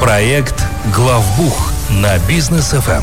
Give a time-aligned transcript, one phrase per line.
[0.00, 0.54] Проект
[0.96, 3.02] «Главбух» на бизнес ФМ.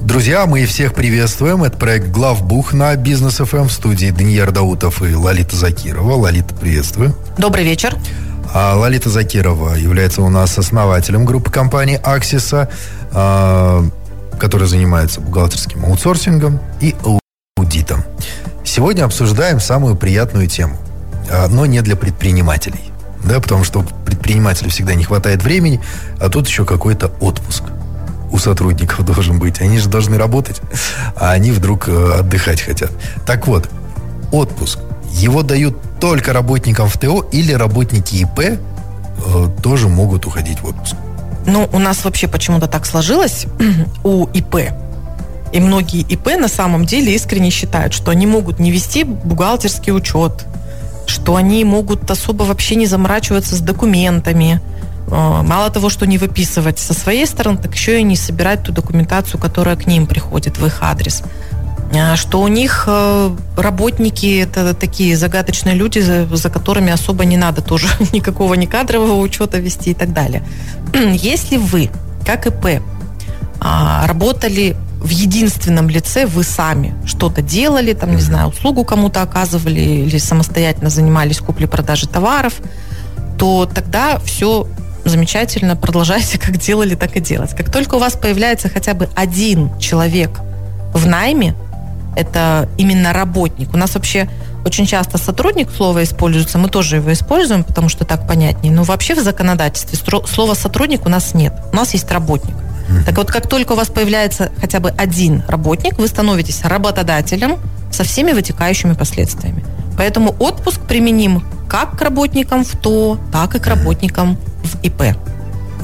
[0.00, 1.62] Друзья, мы всех приветствуем.
[1.62, 6.14] Это проект «Главбух» на Бизнес ФМ в студии Даниил Даутов и Лолита Закирова.
[6.14, 7.14] Лолита, приветствую.
[7.36, 7.96] Добрый вечер.
[8.54, 12.70] А Лолита Закирова является у нас основателем группы компании «Аксиса»,
[13.12, 13.84] а,
[14.38, 16.94] которая занимается бухгалтерским аутсорсингом и
[17.58, 18.04] аудитом.
[18.64, 20.78] Сегодня обсуждаем самую приятную тему,
[21.30, 22.95] а, но не для предпринимателей.
[23.26, 25.80] Да, потому что предпринимателю всегда не хватает времени,
[26.20, 27.64] а тут еще какой-то отпуск
[28.30, 29.60] у сотрудников должен быть.
[29.60, 30.60] Они же должны работать,
[31.16, 32.90] а они вдруг э, отдыхать хотят.
[33.26, 33.68] Так вот,
[34.32, 34.78] отпуск.
[35.12, 38.58] Его дают только работникам в ТО или работники ИП э,
[39.62, 40.94] тоже могут уходить в отпуск.
[41.46, 43.46] Ну, у нас вообще почему-то так сложилось
[44.04, 44.56] у ИП.
[45.52, 50.44] И многие ИП на самом деле искренне считают, что они могут не вести бухгалтерский учет,
[51.06, 54.60] что они могут особо вообще не заморачиваться с документами.
[55.08, 58.72] Э, мало того, что не выписывать со своей стороны, так еще и не собирать ту
[58.72, 61.22] документацию, которая к ним приходит в их адрес.
[61.92, 67.36] Э, что у них э, работники это такие загадочные люди, за, за которыми особо не
[67.36, 70.42] надо тоже никакого ни кадрового учета вести и так далее.
[70.94, 71.90] Если вы,
[72.24, 72.82] как ИП,
[73.60, 79.80] а, работали в единственном лице вы сами что-то делали, там, не знаю, услугу кому-то оказывали
[79.80, 82.54] или самостоятельно занимались куплей-продажей товаров,
[83.38, 84.66] то тогда все
[85.04, 87.54] замечательно, продолжайте как делали, так и делать.
[87.54, 90.40] Как только у вас появляется хотя бы один человек
[90.92, 91.54] в найме,
[92.16, 93.72] это именно работник.
[93.74, 94.28] У нас вообще
[94.64, 98.72] очень часто сотрудник слово используется, мы тоже его используем, потому что так понятнее.
[98.72, 99.96] Но вообще в законодательстве
[100.26, 101.54] слова сотрудник у нас нет.
[101.72, 102.56] У нас есть работник.
[103.04, 107.58] Так вот, как только у вас появляется хотя бы один работник, вы становитесь работодателем
[107.90, 109.64] со всеми вытекающими последствиями.
[109.96, 115.16] Поэтому отпуск применим как к работникам в ТО, так и к работникам в ИП.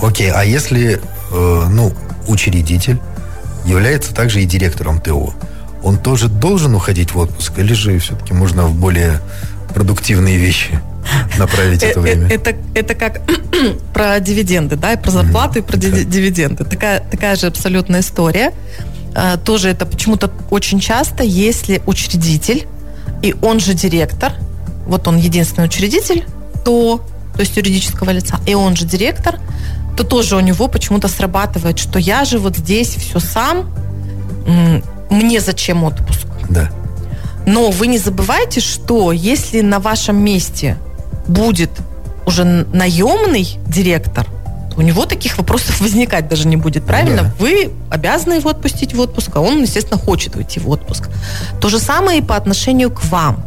[0.00, 1.00] Окей, а если,
[1.33, 1.92] э, ну,
[2.28, 2.98] учредитель
[3.64, 5.34] является также и директором ТО,
[5.83, 9.21] он тоже должен уходить в отпуск, или же все-таки можно в более
[9.75, 10.81] продуктивные вещи
[11.39, 12.29] направить это время?
[12.29, 13.23] Э, это, это как
[13.95, 16.65] про дивиденды, да, и про зарплаты, и про дивиденды.
[16.65, 18.53] Такая, такая же абсолютная история.
[19.15, 22.67] А, тоже это почему-то очень часто, если учредитель,
[23.23, 24.33] и он же директор,
[24.87, 26.25] вот он единственный учредитель,
[26.65, 29.39] то, то есть юридического лица, и он же директор,
[29.97, 33.73] то тоже у него почему-то срабатывает, что я же вот здесь все сам,
[35.11, 36.27] мне зачем отпуск?
[36.49, 36.71] Да.
[37.47, 40.79] Но вы не забывайте, что если на вашем месте
[41.27, 41.71] будет
[42.27, 44.27] уже наемный директор,
[44.71, 47.22] то у него таких вопросов возникать даже не будет, правильно?
[47.22, 47.34] Да.
[47.38, 51.09] Вы обязаны его отпустить в отпуск, а он, естественно, хочет уйти в отпуск.
[51.60, 53.44] То же самое и по отношению к вам,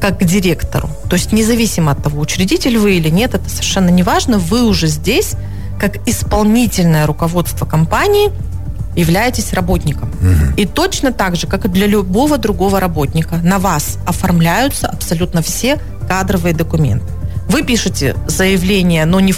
[0.00, 0.88] как к директору.
[1.08, 4.86] То есть независимо от того, учредитель вы или нет, это совершенно не важно, вы уже
[4.86, 5.34] здесь,
[5.78, 8.30] как исполнительное руководство компании,
[8.96, 10.10] являетесь работником.
[10.10, 10.56] Угу.
[10.56, 15.78] И точно так же, как и для любого другого работника, на вас оформляются абсолютно все
[16.10, 17.06] кадровые документы.
[17.48, 19.32] Вы пишете заявление, но не,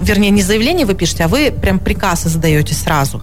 [0.00, 3.18] вернее, не заявление вы пишете, а вы прям приказ задаете сразу.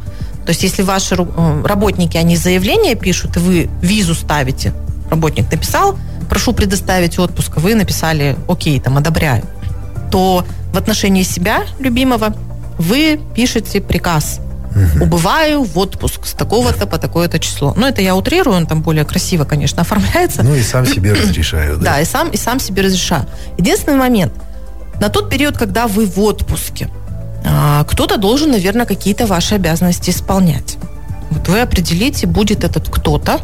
[0.45, 4.73] То есть, если ваши э, работники, они заявление пишут, и вы визу ставите,
[5.09, 5.97] работник написал,
[6.29, 9.43] прошу предоставить отпуск, вы написали, окей, там, одобряю,
[10.11, 12.35] то в отношении себя, любимого,
[12.77, 14.39] вы пишете приказ
[14.75, 15.05] угу.
[15.05, 17.73] убываю в отпуск с такого-то по такое-то число.
[17.75, 20.43] Ну, это я утрирую, он там более красиво, конечно, оформляется.
[20.43, 21.83] Ну, и сам себе разрешаю, да?
[21.83, 23.25] Да, и сам, и сам себе разрешаю.
[23.57, 24.33] Единственный момент.
[24.99, 26.89] На тот период, когда вы в отпуске,
[27.45, 30.77] а, кто-то должен, наверное, какие-то ваши обязанности исполнять.
[31.29, 33.39] Вот вы определите, будет этот кто-то,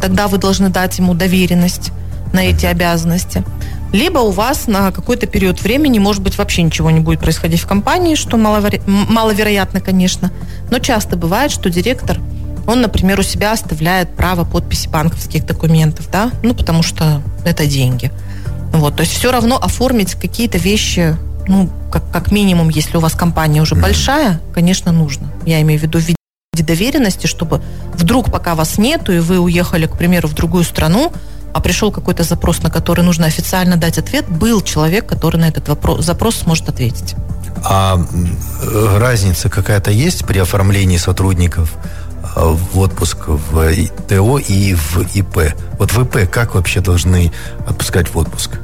[0.00, 1.90] тогда вы должны дать ему доверенность
[2.32, 3.44] на эти обязанности
[3.92, 7.66] либо у вас на какой-то период времени, может быть, вообще ничего не будет происходить в
[7.66, 8.78] компании, что маловеро...
[8.86, 10.32] маловероятно, конечно,
[10.70, 12.18] но часто бывает, что директор,
[12.66, 18.10] он, например, у себя оставляет право подписи банковских документов, да, ну, потому что это деньги.
[18.72, 21.16] Вот, то есть все равно оформить какие-то вещи,
[21.46, 25.30] ну, как, как минимум, если у вас компания уже большая, конечно, нужно.
[25.44, 26.16] Я имею в виду в виде
[26.54, 27.62] доверенности, чтобы
[27.92, 31.12] вдруг, пока вас нету, и вы уехали, к примеру, в другую страну,
[31.52, 35.68] а пришел какой-то запрос, на который нужно официально дать ответ, был человек, который на этот
[35.68, 37.14] вопрос, запрос сможет ответить.
[37.64, 37.98] А
[38.98, 41.74] разница какая-то есть при оформлении сотрудников
[42.36, 43.74] э, в отпуск в
[44.08, 45.54] ТО и в ИП?
[45.78, 47.32] Вот в ИП как вообще должны
[47.66, 48.58] отпускать в отпуск?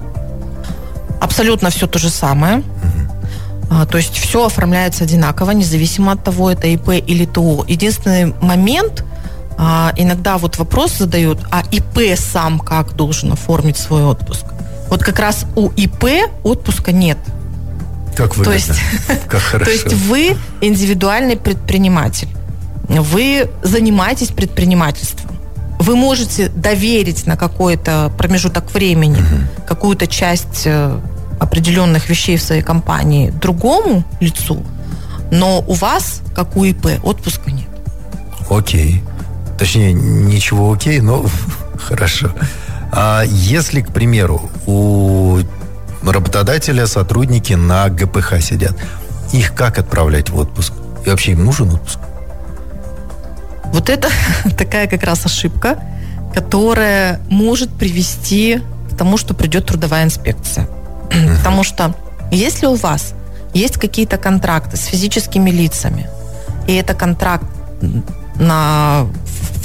[1.20, 2.58] Абсолютно все то же самое.
[2.58, 3.86] Угу.
[3.86, 7.64] То есть все оформляется одинаково, независимо от того, это ИП или ТО.
[7.68, 9.04] Единственный момент–
[9.60, 14.46] а, иногда вот вопрос задают, а ИП сам как должен оформить свой отпуск?
[14.88, 17.18] Вот как раз у ИП отпуска нет.
[18.16, 18.44] Как выгодно.
[18.44, 18.80] То есть,
[19.28, 19.64] как хорошо.
[19.64, 22.28] То есть вы индивидуальный предприниматель.
[22.88, 25.36] Вы занимаетесь предпринимательством.
[25.80, 29.66] Вы можете доверить на какой-то промежуток времени угу.
[29.66, 30.98] какую-то часть э,
[31.40, 34.64] определенных вещей в своей компании другому лицу,
[35.30, 37.68] но у вас, как у ИП, отпуска нет.
[38.50, 39.02] Окей.
[39.58, 41.24] Точнее, ничего окей, но
[41.78, 42.30] хорошо.
[42.92, 45.38] А если, к примеру, у
[46.02, 48.76] работодателя сотрудники на ГПХ сидят,
[49.32, 50.72] их как отправлять в отпуск?
[51.04, 51.98] И вообще им нужен отпуск?
[53.66, 54.08] Вот это
[54.56, 55.78] такая как раз ошибка,
[56.34, 60.68] которая может привести к тому, что придет трудовая инспекция.
[61.38, 61.94] Потому что
[62.30, 63.14] если у вас
[63.54, 66.08] есть какие-то контракты с физическими лицами,
[66.66, 67.46] и это контракт
[68.36, 69.06] на,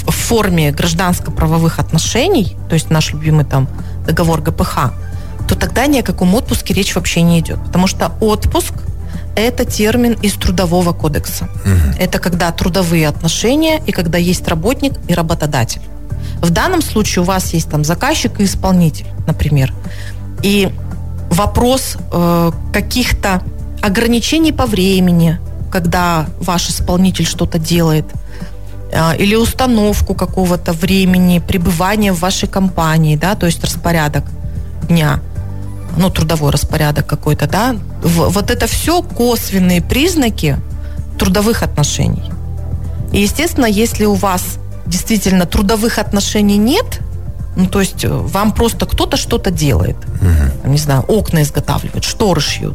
[0.06, 3.68] в форме гражданско-правовых отношений, то есть наш любимый там
[4.06, 4.92] договор ГПХ,
[5.48, 7.58] то тогда ни о каком отпуске речь вообще не идет.
[7.64, 8.74] Потому что отпуск–
[9.36, 11.44] это термин из Трудового кодекса.
[11.44, 11.98] Угу.
[11.98, 15.82] Это когда трудовые отношения и когда есть работник и работодатель.
[16.40, 19.72] В данном случае у вас есть там заказчик и исполнитель, например.
[20.42, 20.70] И
[21.30, 23.42] вопрос э, каких-то
[23.82, 25.38] ограничений по времени,
[25.70, 28.06] когда ваш исполнитель что-то делает,
[29.18, 34.24] или установку какого-то времени пребывания в вашей компании, да, то есть распорядок
[34.88, 35.20] дня,
[35.96, 40.58] ну, трудовой распорядок какой-то, да, вот это все косвенные признаки
[41.18, 42.30] трудовых отношений.
[43.12, 47.00] И, естественно, если у вас действительно трудовых отношений нет,
[47.56, 49.96] ну, то есть э, вам просто кто-то что-то делает.
[49.96, 50.70] Угу.
[50.70, 52.74] Не знаю, окна изготавливает, шторы шьют,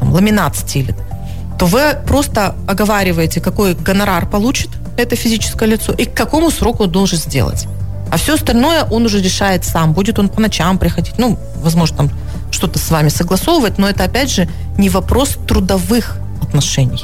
[0.00, 0.96] там, ламинат стелит.
[1.58, 6.90] То вы просто оговариваете, какой гонорар получит это физическое лицо и к какому сроку он
[6.90, 7.66] должен сделать.
[8.10, 9.92] А все остальное он уже решает сам.
[9.92, 12.10] Будет он по ночам приходить, ну, возможно, там
[12.50, 14.48] что-то с вами согласовывать, но это, опять же,
[14.78, 17.02] не вопрос трудовых отношений.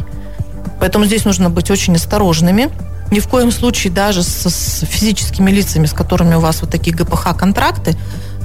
[0.78, 2.70] Поэтому здесь нужно быть очень осторожными
[3.10, 6.94] ни в коем случае даже с, с физическими лицами, с которыми у вас вот такие
[6.96, 7.96] ГПХ-контракты,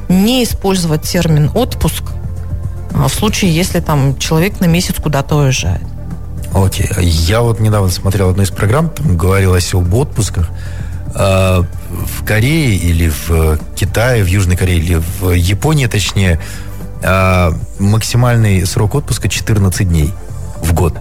[0.10, 2.04] не использовать термин «отпуск»
[2.98, 5.84] а в случае, если там человек на месяц куда-то уезжает.
[6.56, 6.88] Окей.
[6.88, 7.04] Okay.
[7.04, 10.50] Я вот недавно смотрел одну из программ, там говорилось об отпусках.
[11.13, 16.40] А, в Корее или в Китае, в Южной Корее или в Японии, точнее,
[17.04, 20.13] а, максимальный срок отпуска 14 дней
[20.62, 20.98] в год.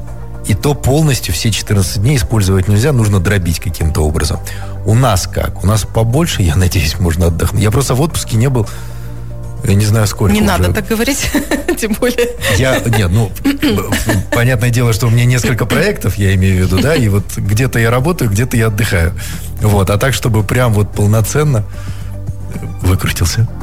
[0.46, 4.40] И то полностью все 14 дней использовать нельзя, нужно дробить каким-то образом.
[4.84, 5.62] У нас как?
[5.62, 7.62] У нас побольше, я надеюсь, можно отдохнуть.
[7.62, 8.66] Я просто в отпуске не был,
[9.64, 10.48] я не знаю, сколько Не уже.
[10.48, 11.30] надо так говорить,
[11.78, 12.30] тем более.
[12.56, 13.30] Я, нет, ну,
[14.30, 17.78] понятное дело, что у меня несколько проектов, я имею в виду, да, и вот где-то
[17.78, 19.14] я работаю, где-то я отдыхаю.
[19.60, 21.64] Вот, а так, чтобы прям вот полноценно
[22.82, 23.48] выкрутился.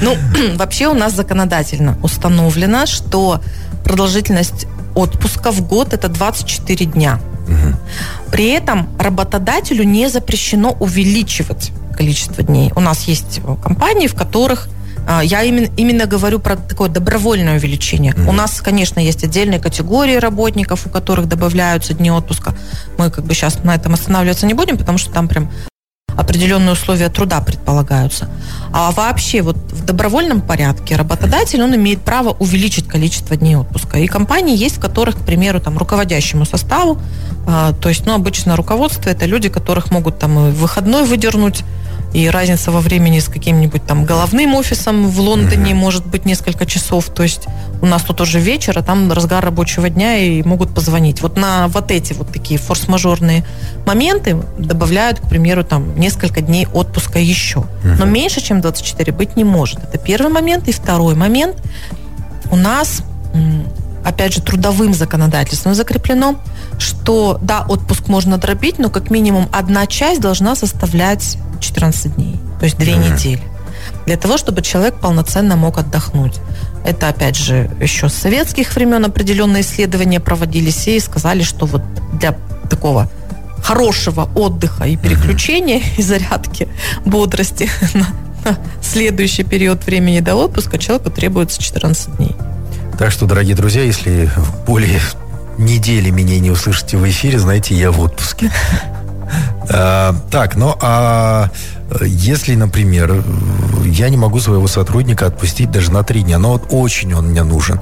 [0.00, 0.16] Ну,
[0.56, 3.40] вообще у нас законодательно установлено, что
[3.84, 7.20] продолжительность отпуска в год это 24 дня.
[7.46, 8.30] Угу.
[8.32, 12.72] При этом работодателю не запрещено увеличивать количество дней.
[12.76, 14.68] У нас есть компании, в которых
[15.08, 18.12] а, я именно, именно говорю про такое добровольное увеличение.
[18.12, 18.28] Mm-hmm.
[18.28, 22.54] У нас, конечно, есть отдельные категории работников, у которых добавляются дни отпуска.
[22.98, 25.50] Мы как бы сейчас на этом останавливаться не будем, потому что там прям
[26.16, 28.28] определенные условия труда предполагаются.
[28.72, 33.98] А вообще вот в добровольном порядке работодатель, он имеет право увеличить количество дней отпуска.
[33.98, 36.98] И компании есть, в которых, к примеру, там руководящему составу,
[37.46, 41.64] а, то есть, ну, обычно руководство это люди, которых могут там и выходной выдернуть,
[42.12, 45.74] и разница во времени с каким-нибудь там головным офисом в Лондоне mm-hmm.
[45.74, 47.08] может быть несколько часов.
[47.10, 47.46] То есть
[47.80, 51.22] у нас тут уже вечер, а там разгар рабочего дня и могут позвонить.
[51.22, 53.44] Вот на вот эти вот такие форс-мажорные
[53.86, 57.60] моменты добавляют, к примеру, там несколько дней отпуска еще.
[57.60, 57.96] Mm-hmm.
[57.98, 59.78] Но меньше, чем 24 быть не может.
[59.82, 60.68] Это первый момент.
[60.68, 61.56] И второй момент.
[62.50, 63.02] У нас
[64.04, 66.36] опять же, трудовым законодательством закреплено,
[66.78, 72.64] что, да, отпуск можно дробить, но как минимум одна часть должна составлять 14 дней, то
[72.64, 73.12] есть две mm-hmm.
[73.12, 73.42] недели,
[74.06, 76.40] для того, чтобы человек полноценно мог отдохнуть.
[76.84, 81.82] Это, опять же, еще с советских времен определенные исследования проводились и сказали, что вот
[82.14, 82.36] для
[82.70, 83.10] такого
[83.62, 86.68] хорошего отдыха и переключения и зарядки
[87.04, 88.06] бодрости на
[88.82, 92.34] следующий период времени до отпуска человеку требуется 14 дней.
[93.00, 94.30] Так что, дорогие друзья, если
[94.66, 95.00] более
[95.56, 98.52] недели меня не услышите в эфире, знаете, я в отпуске.
[99.72, 101.48] А, так, ну а
[102.00, 103.22] если, например,
[103.84, 107.44] я не могу своего сотрудника отпустить даже на три дня, но вот очень он мне
[107.44, 107.80] нужен,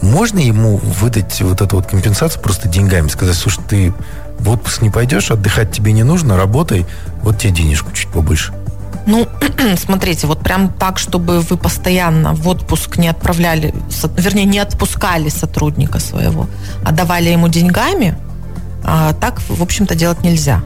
[0.00, 3.92] можно ему выдать вот эту вот компенсацию просто деньгами, сказать, слушай, ты
[4.38, 6.86] в отпуск не пойдешь, отдыхать тебе не нужно, работай,
[7.22, 8.52] вот тебе денежку чуть побольше.
[9.06, 9.26] Ну,
[9.76, 13.74] смотрите, вот прям так, чтобы вы постоянно в отпуск не отправляли,
[14.16, 16.46] вернее, не отпускали сотрудника своего,
[16.84, 18.16] а давали ему деньгами,
[18.84, 20.62] а, так, в общем-то, делать нельзя.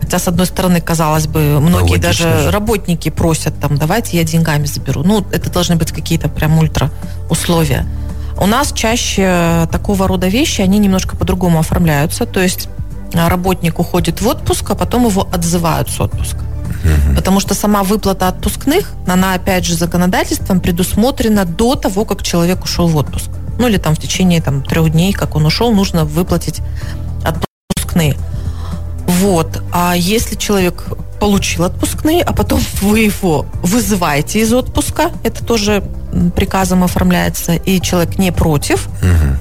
[0.00, 2.50] Хотя, с одной стороны, казалось бы, многие Логично даже же.
[2.50, 5.02] работники просят, там, давайте я деньгами заберу.
[5.04, 6.90] Ну, это должны быть какие-то прям ультра
[7.30, 7.86] условия.
[8.40, 12.26] У нас чаще такого рода вещи, они немножко по-другому оформляются.
[12.26, 12.68] То есть
[13.14, 16.40] а, работник уходит в отпуск, а потом его отзывают с отпуска.
[17.14, 22.88] Потому что сама выплата отпускных, она, опять же, законодательством предусмотрена до того, как человек ушел
[22.88, 23.30] в отпуск.
[23.58, 26.60] Ну, или там в течение там, трех дней, как он ушел, нужно выплатить
[27.24, 28.16] отпускные.
[29.06, 29.62] Вот.
[29.72, 30.84] А если человек
[31.20, 35.84] получил отпускные, а потом вы его вызываете из отпуска, это тоже
[36.34, 38.88] приказом оформляется, и человек не против,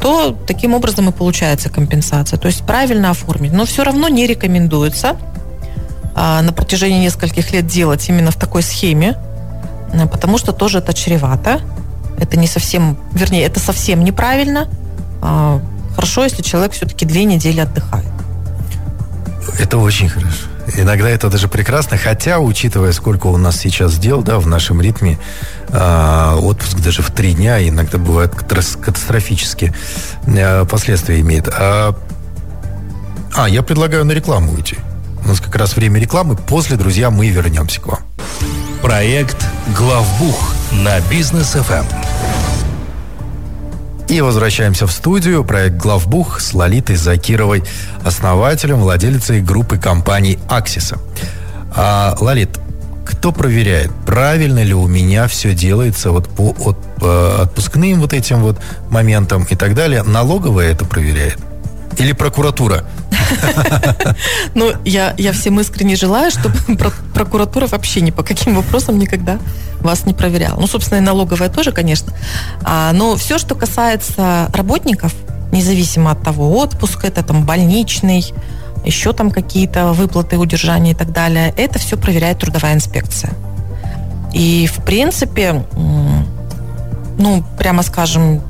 [0.01, 2.37] то таким образом и получается компенсация.
[2.37, 3.53] То есть правильно оформить.
[3.53, 5.17] Но все равно не рекомендуется
[6.41, 9.17] на протяжении нескольких лет делать именно в такой схеме,
[9.93, 11.61] а, потому что тоже это чревато.
[12.17, 14.67] Это не совсем, вернее, это совсем неправильно.
[15.21, 15.61] А,
[15.95, 18.05] Хорошо, если человек все-таки две недели отдыхает.
[19.59, 20.47] Это очень хорошо.
[20.77, 25.17] Иногда это даже прекрасно, хотя, учитывая, сколько у нас сейчас дел, да, в нашем ритме,
[25.69, 29.73] а, отпуск даже в три дня иногда бывает катас- катастрофические
[30.27, 31.49] а, последствия имеет.
[31.49, 31.95] А,
[33.35, 34.77] а, я предлагаю на рекламу уйти.
[35.23, 36.35] У нас как раз время рекламы.
[36.35, 37.99] После, друзья, мы вернемся к вам.
[38.81, 39.37] Проект
[39.77, 41.63] «Главбух» на бизнес Эм.
[41.63, 41.85] ФМ.
[44.09, 45.43] И возвращаемся в студию.
[45.45, 47.63] Проект «Главбух» с Лолитой Закировой,
[48.03, 50.97] основателем, владелицей группы компаний «Аксиса».
[51.73, 52.59] А, Лолит,
[53.05, 58.41] кто проверяет, правильно ли у меня все делается вот по от- э, отпускным вот этим
[58.41, 58.59] вот
[58.89, 60.03] моментам и так далее?
[60.03, 61.37] Налоговая это проверяет?
[61.97, 62.85] Или прокуратура?
[64.55, 69.39] Ну, я, я всем искренне желаю, чтобы про- прокуратура вообще ни по каким вопросам никогда
[69.79, 70.59] вас не проверяла.
[70.59, 72.13] Ну, собственно, и налоговая тоже, конечно.
[72.63, 75.13] А, но все, что касается работников,
[75.51, 78.33] независимо от того, отпуск это там больничный,
[78.85, 83.31] еще там какие-то выплаты, удержания и так далее, это все проверяет трудовая инспекция.
[84.33, 85.65] И, в принципе,
[87.17, 88.41] ну, прямо скажем,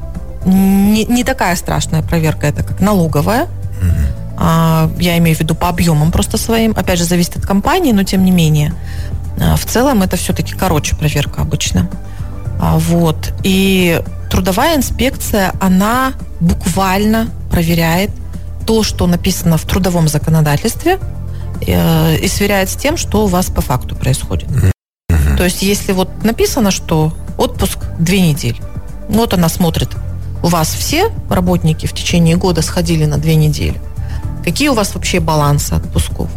[0.45, 3.48] не, не такая страшная проверка это, как налоговая.
[4.38, 6.71] А, я имею в виду по объемам просто своим.
[6.75, 8.74] Опять же, зависит от компании, но тем не менее.
[9.39, 11.89] А, В целом это все-таки короче проверка обычно.
[12.60, 13.33] А, Вот.
[13.43, 18.10] И трудовая инспекция, она буквально проверяет
[18.65, 20.98] то, что написано в трудовом законодательстве,
[21.67, 24.50] э, и сверяет с тем, что у вас по факту происходит.
[25.38, 28.57] То есть, если вот написано, что отпуск две недели,
[29.10, 29.89] ну, вот она смотрит,
[30.43, 33.79] у вас все работники в течение года сходили на две недели.
[34.43, 36.29] Какие у вас вообще балансы отпусков?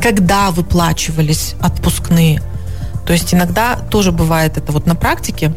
[0.00, 2.42] Когда выплачивались отпускные?
[3.06, 5.52] То есть иногда тоже бывает это вот на практике.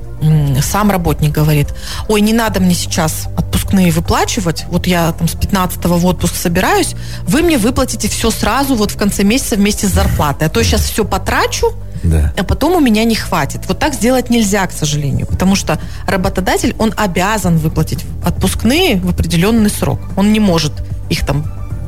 [0.61, 1.67] Сам работник говорит,
[2.07, 6.95] ой, не надо мне сейчас отпускные выплачивать, вот я там с 15 в отпуск собираюсь,
[7.27, 10.65] вы мне выплатите все сразу вот в конце месяца вместе с зарплатой, а то я
[10.65, 11.73] сейчас все потрачу,
[12.03, 12.33] Да.
[12.37, 13.61] а потом у меня не хватит.
[13.67, 19.69] Вот так сделать нельзя, к сожалению, потому что работодатель, он обязан выплатить отпускные в определенный
[19.69, 19.99] срок.
[20.15, 20.73] Он не может
[21.09, 21.45] их там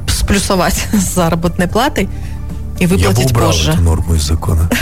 [0.07, 2.09] сплюсовать с заработной платой
[2.79, 3.71] и Я бы выплатить убрал позже.
[3.71, 4.69] эту норму из закона.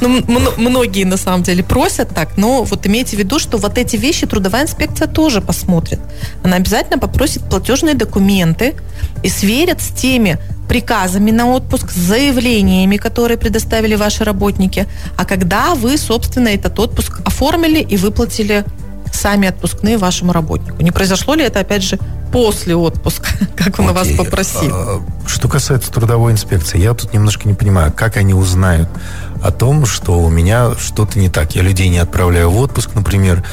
[0.00, 0.22] Ну,
[0.56, 4.26] многие на самом деле просят так, но вот имейте в виду, что вот эти вещи
[4.26, 6.00] трудовая инспекция тоже посмотрит.
[6.42, 8.76] Она обязательно попросит платежные документы
[9.22, 10.38] и сверит с теми
[10.68, 17.20] приказами на отпуск, с заявлениями, которые предоставили ваши работники, а когда вы, собственно, этот отпуск
[17.24, 18.64] оформили и выплатили
[19.12, 20.82] сами отпускные вашему работнику.
[20.82, 21.98] Не произошло ли это, опять же,
[22.32, 24.16] после отпуска, как он у вас Окей.
[24.16, 24.72] попросил?
[24.74, 28.88] А, Что касается трудовой инспекции, я тут немножко не понимаю, как они узнают
[29.42, 31.54] о том, что у меня что-то не так.
[31.54, 33.44] Я людей не отправляю в отпуск, например,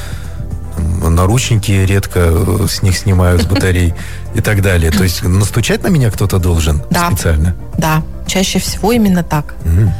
[0.78, 3.94] наручники редко э, с них снимаю с батарей
[4.34, 4.90] и так далее.
[4.90, 7.54] То есть настучать на меня кто-то должен специально.
[7.76, 9.54] Да, чаще всего именно так.
[9.64, 9.92] Мгм.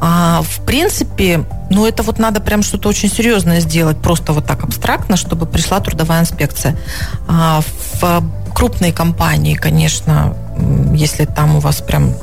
[0.00, 4.64] А, в принципе, ну это вот надо прям что-то очень серьезное сделать, просто вот так
[4.64, 6.76] абстрактно, чтобы пришла трудовая инспекция.
[7.26, 7.62] А,
[8.00, 8.22] в
[8.54, 10.34] крупной компании, конечно,
[10.94, 12.14] если там у вас прям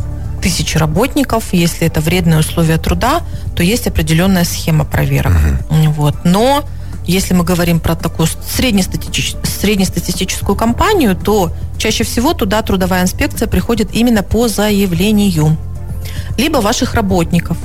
[0.41, 3.21] тысячи работников, если это вредные условия труда,
[3.55, 5.33] то есть определенная схема проверок.
[5.69, 6.17] Вот.
[6.23, 6.63] Но
[7.07, 13.89] если мы говорим про такую среднестатистич- среднестатистическую компанию, то чаще всего туда трудовая инспекция приходит
[13.93, 15.57] именно по заявлению
[16.37, 17.57] либо ваших работников,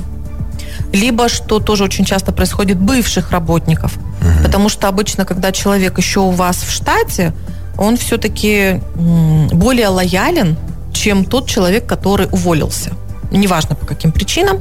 [0.93, 3.97] либо, что тоже очень часто происходит, бывших работников.
[4.43, 7.33] Потому что обычно, когда человек еще у вас в штате,
[7.77, 10.57] он все-таки более лоялен,
[10.93, 12.91] чем тот человек, который уволился.
[13.31, 14.59] Неважно по каким причинам.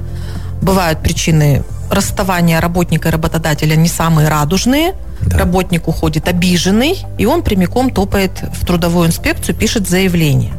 [0.63, 4.95] Бывают причины расставания работника и работодателя не самые радужные.
[5.21, 5.39] Да.
[5.39, 10.53] Работник уходит обиженный, и он прямиком топает в трудовую инспекцию, пишет заявление.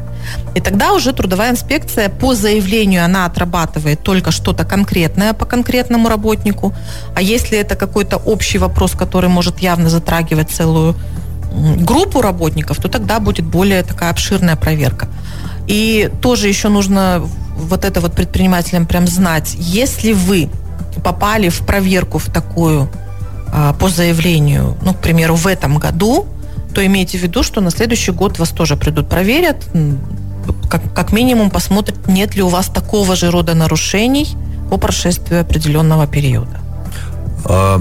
[0.54, 6.74] И тогда уже трудовая инспекция по заявлению, она отрабатывает только что-то конкретное по конкретному работнику.
[7.16, 10.94] А если это какой-то общий вопрос, который может явно затрагивать целую
[11.52, 15.08] группу работников, то тогда будет более такая обширная проверка.
[15.66, 17.22] И тоже еще нужно
[17.56, 20.50] вот это вот предпринимателям прям знать, если вы
[21.00, 22.88] попали в проверку в такую
[23.52, 26.26] а, по заявлению, ну, к примеру, в этом году,
[26.74, 29.66] то имейте в виду, что на следующий год вас тоже придут, проверят,
[30.70, 34.28] как, как минимум посмотрят, нет ли у вас такого же рода нарушений
[34.70, 36.60] по прошествии определенного периода.
[37.44, 37.80] А,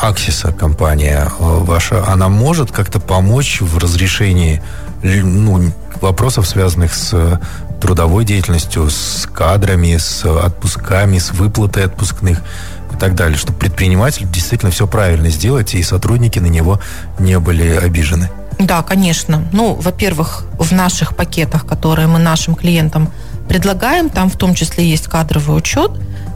[0.00, 4.62] Аксиса компания ваша, она может как-то помочь в разрешении
[5.02, 7.38] ну, вопросов, связанных с
[7.82, 12.40] трудовой деятельностью, с кадрами, с отпусками, с выплатой отпускных
[12.92, 16.80] и так далее, чтобы предприниматель действительно все правильно сделать, и сотрудники на него
[17.18, 18.30] не были обижены.
[18.60, 19.42] Да, конечно.
[19.52, 23.10] Ну, во-первых, в наших пакетах, которые мы нашим клиентам
[23.48, 25.90] предлагаем, там в том числе есть кадровый учет,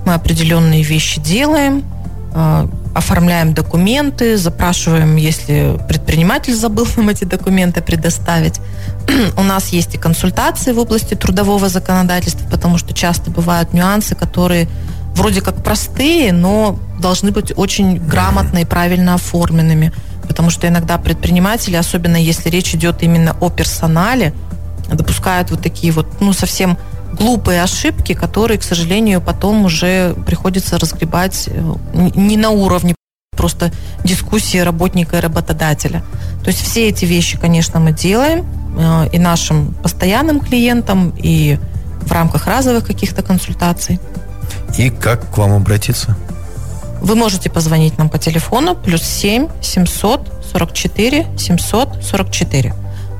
[0.05, 1.85] мы определенные вещи делаем,
[2.35, 8.59] э, оформляем документы, запрашиваем, если предприниматель забыл нам эти документы предоставить.
[9.37, 14.67] У нас есть и консультации в области трудового законодательства, потому что часто бывают нюансы, которые
[15.15, 19.93] вроде как простые, но должны быть очень грамотно и правильно оформленными.
[20.27, 24.33] Потому что иногда предприниматели, особенно если речь идет именно о персонале,
[24.91, 26.79] допускают вот такие вот, ну, совсем
[27.19, 31.75] глупые ошибки, которые, к сожалению, потом уже приходится разгребать э,
[32.15, 32.95] не на уровне
[33.37, 33.71] просто
[34.05, 36.03] дискуссии работника и работодателя.
[36.43, 38.47] То есть все эти вещи, конечно, мы делаем
[38.79, 41.59] э, и нашим постоянным клиентам, и
[42.01, 44.01] в рамках разовых каких-то консультаций.
[44.79, 46.17] И как к вам обратиться?
[47.01, 52.75] Вы можете позвонить нам по телефону плюс 7 744 744.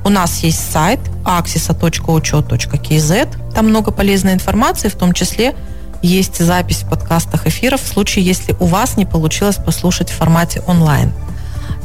[0.07, 3.53] У нас есть сайт axisa.учет.kz.
[3.53, 5.53] Там много полезной информации, в том числе
[6.01, 10.61] есть запись в подкастах эфиров в случае, если у вас не получилось послушать в формате
[10.65, 11.11] онлайн.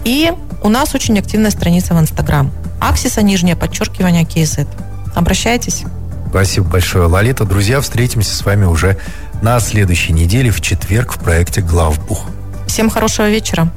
[0.05, 0.31] И
[0.63, 2.53] у нас очень активная страница в Инстаграм.
[2.81, 4.69] Аксиса, нижнее подчеркивание, KZ.
[5.17, 5.83] Обращайтесь.
[6.31, 7.45] Спасибо большое, Лолита.
[7.45, 8.99] Друзья, встретимся с вами уже
[9.43, 12.27] на следующей неделе в четверг в проекте «Главбух».
[12.69, 13.73] Всем хорошего вечера.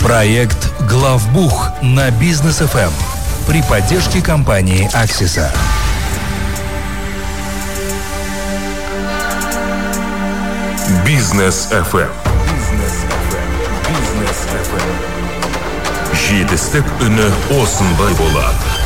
[0.00, 3.11] Проект «Главбух» на Бизнес ФМ
[3.47, 5.51] при поддержке компании «Аксиса».
[11.05, 12.11] Бизнес FM.
[16.27, 18.77] Жетістік үні осындай болады